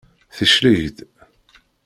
[0.37, 0.97] Tecleg-d.